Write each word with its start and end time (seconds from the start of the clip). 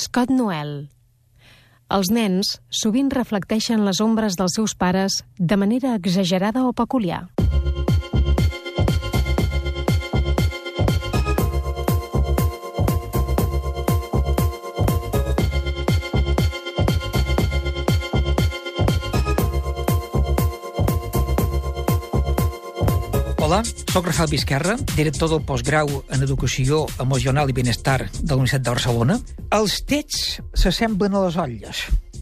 Scott 0.00 0.30
Noel. 0.32 0.88
Els 1.92 2.08
nens 2.14 2.54
sovint 2.72 3.10
reflecteixen 3.12 3.84
les 3.84 4.00
ombres 4.00 4.38
dels 4.40 4.56
seus 4.56 4.72
pares 4.72 5.18
de 5.36 5.58
manera 5.60 5.92
exagerada 5.98 6.64
o 6.64 6.72
peculiar. 6.72 7.26
Hola, 23.50 23.64
sóc 23.66 24.06
Rafael 24.06 24.30
Vizquerra, 24.30 24.76
director 24.94 25.26
del 25.32 25.40
postgrau 25.42 25.88
en 26.14 26.20
Educació 26.22 26.84
Emocional 27.02 27.50
i 27.50 27.54
Benestar 27.56 28.04
de 28.06 28.28
la 28.28 28.36
Universitat 28.36 28.62
de 28.62 28.70
Barcelona. 28.70 29.16
Els 29.56 29.80
tets 29.90 30.20
s'assemblen 30.54 31.16
a 31.18 31.24
les 31.24 31.34
olles. 31.34 31.80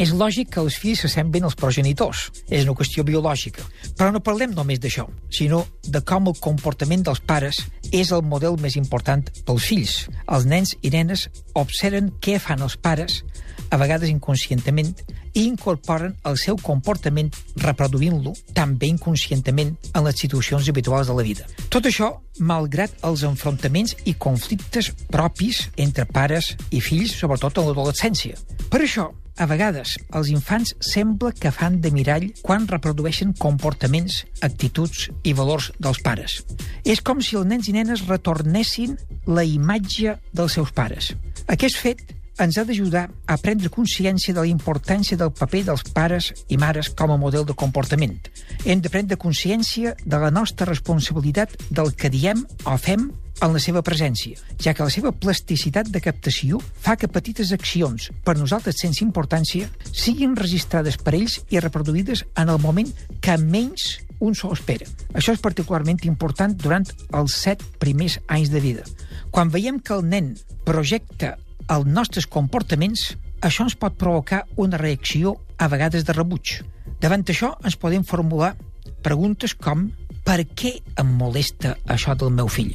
És 0.00 0.14
lògic 0.16 0.48
que 0.54 0.62
els 0.64 0.78
fills 0.80 1.02
s'assemblen 1.04 1.44
als 1.44 1.58
progenitors. 1.60 2.30
És 2.48 2.64
una 2.64 2.72
qüestió 2.78 3.04
biològica. 3.04 3.66
Però 4.00 4.08
no 4.14 4.24
parlem 4.24 4.56
només 4.56 4.80
d'això, 4.80 5.04
sinó 5.28 5.66
de 5.84 6.00
com 6.00 6.32
el 6.32 6.40
comportament 6.40 7.04
dels 7.04 7.20
pares 7.20 7.60
és 7.92 8.14
el 8.16 8.24
model 8.24 8.56
més 8.56 8.80
important 8.80 9.28
pels 9.44 9.68
fills. 9.68 9.98
Els 10.24 10.48
nens 10.48 10.72
i 10.80 10.88
nenes 10.96 11.28
observen 11.52 12.14
què 12.24 12.38
fan 12.40 12.64
els 12.64 12.80
pares, 12.80 13.20
a 13.68 13.76
vegades 13.76 14.08
inconscientment, 14.08 14.96
i 15.34 15.46
incorporen 15.46 16.16
el 16.28 16.38
seu 16.40 16.58
comportament 16.62 17.30
reproduint-lo 17.62 18.34
també 18.56 18.90
inconscientment 18.90 19.76
en 19.94 20.04
les 20.06 20.18
situacions 20.20 20.68
habituals 20.68 21.10
de 21.10 21.16
la 21.16 21.26
vida. 21.26 21.46
Tot 21.68 21.86
això 21.86 22.12
malgrat 22.40 22.92
els 23.06 23.24
enfrontaments 23.28 23.96
i 24.04 24.16
conflictes 24.18 24.92
propis 25.10 25.66
entre 25.76 26.06
pares 26.08 26.54
i 26.70 26.80
fills, 26.80 27.16
sobretot 27.16 27.60
en 27.60 27.68
l'adolescència. 27.68 28.38
Per 28.70 28.80
això, 28.84 29.10
a 29.40 29.46
vegades, 29.48 29.94
els 30.12 30.28
infants 30.28 30.74
sembla 30.84 31.30
que 31.32 31.52
fan 31.54 31.78
de 31.80 31.92
mirall 31.94 32.26
quan 32.44 32.66
reprodueixen 32.68 33.32
comportaments, 33.40 34.24
actituds 34.44 35.06
i 35.24 35.32
valors 35.36 35.70
dels 35.80 36.02
pares. 36.04 36.40
És 36.84 37.00
com 37.00 37.22
si 37.24 37.38
els 37.40 37.48
nens 37.48 37.70
i 37.70 37.76
nenes 37.76 38.04
retornessin 38.08 38.98
la 39.26 39.46
imatge 39.48 40.18
dels 40.36 40.58
seus 40.58 40.74
pares. 40.76 41.14
Aquest 41.48 41.80
fet 41.80 42.04
ens 42.38 42.58
ha 42.58 42.64
d'ajudar 42.64 43.08
a 43.26 43.36
prendre 43.40 43.70
consciència 43.72 44.34
de 44.34 44.40
la 44.40 44.50
importància 44.50 45.16
del 45.18 45.32
paper 45.36 45.64
dels 45.66 45.84
pares 45.94 46.30
i 46.48 46.58
mares 46.60 46.90
com 46.96 47.12
a 47.12 47.18
model 47.20 47.44
de 47.48 47.56
comportament. 47.56 48.16
Hem 48.64 48.80
de 48.80 48.92
prendre 48.92 49.18
consciència 49.20 49.96
de 50.04 50.20
la 50.20 50.30
nostra 50.30 50.68
responsabilitat 50.68 51.56
del 51.70 51.92
que 51.96 52.12
diem 52.12 52.44
o 52.64 52.76
fem 52.78 53.10
en 53.40 53.54
la 53.54 53.60
seva 53.62 53.80
presència, 53.82 54.36
ja 54.60 54.74
que 54.76 54.84
la 54.84 54.92
seva 54.92 55.12
plasticitat 55.16 55.88
de 55.88 56.02
captació 56.04 56.60
fa 56.84 56.96
que 57.00 57.08
petites 57.08 57.52
accions, 57.56 58.10
per 58.24 58.36
nosaltres 58.36 58.80
sense 58.82 59.04
importància, 59.04 59.70
siguin 59.92 60.36
registrades 60.36 60.98
per 61.00 61.16
ells 61.16 61.40
i 61.48 61.60
reproduïdes 61.60 62.26
en 62.36 62.52
el 62.52 62.60
moment 62.60 62.92
que 63.24 63.38
menys 63.40 64.00
un 64.20 64.36
s'ho 64.36 64.52
espera. 64.52 64.86
Això 65.16 65.32
és 65.32 65.40
particularment 65.40 66.02
important 66.04 66.52
durant 66.56 66.84
els 67.16 67.36
set 67.36 67.64
primers 67.80 68.18
anys 68.28 68.52
de 68.52 68.60
vida. 68.60 68.84
Quan 69.32 69.48
veiem 69.48 69.80
que 69.80 69.96
el 69.96 70.04
nen 70.04 70.34
projecta 70.68 71.38
els 71.70 71.86
nostres 71.86 72.26
comportaments, 72.26 73.14
això 73.40 73.64
ens 73.66 73.76
pot 73.78 73.96
provocar 73.96 74.44
una 74.60 74.78
reacció 74.80 75.36
a 75.58 75.68
vegades 75.70 76.04
de 76.04 76.16
rebuig. 76.16 76.60
Davant 77.00 77.24
això 77.28 77.54
ens 77.64 77.78
podem 77.80 78.04
formular 78.04 78.54
preguntes 79.04 79.54
com 79.54 79.88
per 80.26 80.42
què 80.44 80.74
em 81.00 81.12
molesta 81.16 81.76
això 81.88 82.16
del 82.18 82.34
meu 82.34 82.50
fill? 82.52 82.74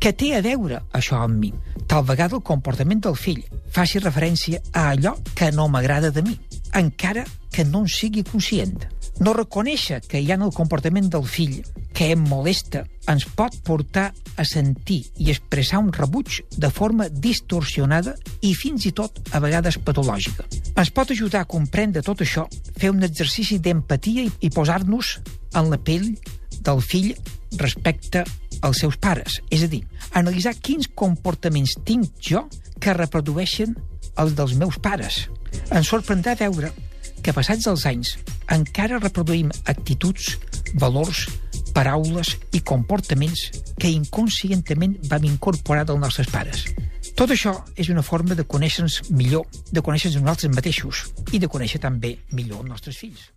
Què 0.00 0.12
té 0.12 0.34
a 0.36 0.42
veure 0.44 0.82
això 0.94 1.18
amb 1.24 1.40
mi? 1.40 1.50
Tal 1.88 2.04
vegada 2.06 2.36
el 2.36 2.44
comportament 2.46 3.00
del 3.02 3.16
fill 3.18 3.42
faci 3.72 4.02
referència 4.02 4.60
a 4.72 4.90
allò 4.92 5.16
que 5.34 5.50
no 5.52 5.66
m'agrada 5.72 6.12
de 6.12 6.22
mi, 6.22 6.36
encara 6.74 7.24
que 7.52 7.64
no 7.64 7.82
en 7.84 7.90
sigui 7.90 8.22
conscient. 8.26 8.84
No 9.18 9.32
reconèixer 9.32 10.02
que 10.04 10.20
hi 10.20 10.30
ha 10.30 10.36
en 10.36 10.44
el 10.46 10.54
comportament 10.54 11.08
del 11.10 11.24
fill 11.24 11.62
que 11.96 12.10
em 12.12 12.20
molesta 12.28 12.82
ens 13.08 13.24
pot 13.38 13.54
portar 13.64 14.10
a 14.36 14.44
sentir 14.44 14.98
i 15.16 15.30
expressar 15.32 15.80
un 15.80 15.88
rebuig 15.96 16.42
de 16.60 16.68
forma 16.68 17.06
distorsionada 17.08 18.12
i 18.44 18.52
fins 18.58 18.84
i 18.84 18.92
tot 18.92 19.22
a 19.32 19.40
vegades 19.40 19.78
patològica. 19.80 20.44
Ens 20.76 20.92
pot 20.92 21.14
ajudar 21.14 21.46
a 21.46 21.48
comprendre 21.48 22.04
tot 22.04 22.20
això, 22.20 22.44
fer 22.76 22.90
un 22.92 23.00
exercici 23.06 23.56
d'empatia 23.64 24.26
i 24.28 24.50
posar-nos 24.52 25.14
en 25.56 25.70
la 25.72 25.78
pell 25.80 26.10
del 26.66 26.82
fill 26.84 27.14
respecte 27.56 28.26
als 28.60 28.82
seus 28.84 29.00
pares. 29.00 29.40
És 29.48 29.64
a 29.64 29.70
dir, 29.72 29.80
analitzar 30.12 30.52
quins 30.60 30.90
comportaments 30.92 31.78
tinc 31.88 32.12
jo 32.20 32.44
que 32.76 32.92
reprodueixen 32.92 33.72
els 34.20 34.36
dels 34.36 34.52
meus 34.60 34.76
pares. 34.84 35.24
Ens 35.70 35.88
sorprendrà 35.88 36.36
veure 36.36 36.74
que 37.24 37.32
passats 37.32 37.64
els 37.70 37.88
anys 37.88 38.18
encara 38.52 39.00
reproduïm 39.00 39.48
actituds, 39.64 40.36
valors, 40.76 41.24
paraules 41.76 42.32
i 42.56 42.62
comportaments 42.64 43.50
que 43.76 43.92
inconscientment 43.92 44.96
vam 45.10 45.28
incorporar 45.28 45.84
dels 45.84 46.00
nostres 46.00 46.32
pares. 46.32 46.64
Tot 47.16 47.30
això 47.32 47.52
és 47.76 47.90
una 47.92 48.04
forma 48.04 48.34
de 48.36 48.44
conèixer-nos 48.48 49.10
millor, 49.12 49.46
de 49.72 49.84
conèixer-nos 49.84 50.22
nosaltres 50.22 50.56
mateixos 50.56 51.06
i 51.32 51.40
de 51.40 51.48
conèixer 51.52 51.80
també 51.84 52.16
millor 52.32 52.64
els 52.64 52.72
nostres 52.72 53.00
fills. 53.00 53.30